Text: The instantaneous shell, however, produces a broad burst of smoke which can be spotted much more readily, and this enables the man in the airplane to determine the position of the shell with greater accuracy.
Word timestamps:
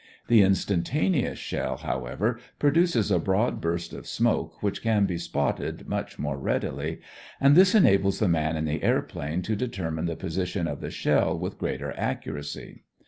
The 0.29 0.41
instantaneous 0.41 1.37
shell, 1.37 1.77
however, 1.77 2.39
produces 2.57 3.11
a 3.11 3.19
broad 3.19 3.61
burst 3.61 3.93
of 3.93 4.07
smoke 4.07 4.63
which 4.63 4.81
can 4.81 5.05
be 5.05 5.19
spotted 5.19 5.87
much 5.87 6.17
more 6.17 6.39
readily, 6.39 7.01
and 7.39 7.53
this 7.55 7.75
enables 7.75 8.17
the 8.17 8.27
man 8.27 8.57
in 8.57 8.65
the 8.65 8.81
airplane 8.81 9.43
to 9.43 9.55
determine 9.55 10.05
the 10.07 10.15
position 10.15 10.67
of 10.67 10.81
the 10.81 10.89
shell 10.89 11.37
with 11.37 11.59
greater 11.59 11.93
accuracy. 11.95 12.81